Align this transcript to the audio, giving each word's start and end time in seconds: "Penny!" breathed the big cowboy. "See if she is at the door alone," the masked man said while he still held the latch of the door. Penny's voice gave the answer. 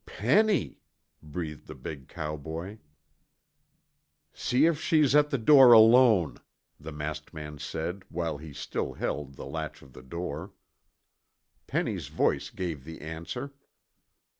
"Penny!" 0.07 0.79
breathed 1.21 1.67
the 1.67 1.75
big 1.75 2.07
cowboy. 2.07 2.79
"See 4.33 4.65
if 4.65 4.81
she 4.81 4.99
is 5.01 5.13
at 5.13 5.29
the 5.29 5.37
door 5.37 5.73
alone," 5.73 6.39
the 6.79 6.91
masked 6.91 7.35
man 7.35 7.59
said 7.59 8.01
while 8.09 8.39
he 8.39 8.51
still 8.51 8.93
held 8.93 9.35
the 9.35 9.45
latch 9.45 9.83
of 9.83 9.93
the 9.93 10.01
door. 10.01 10.53
Penny's 11.67 12.07
voice 12.07 12.49
gave 12.49 12.83
the 12.83 12.99
answer. 13.01 13.53